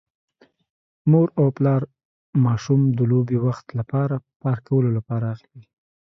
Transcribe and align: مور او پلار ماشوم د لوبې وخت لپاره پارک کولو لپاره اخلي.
مور 1.11 1.27
او 1.39 1.47
پلار 1.57 1.81
ماشوم 2.45 2.81
د 2.97 2.99
لوبې 3.11 3.37
وخت 3.45 3.65
لپاره 3.79 4.15
پارک 4.41 4.61
کولو 4.69 4.89
لپاره 4.97 5.25
اخلي. 5.35 5.63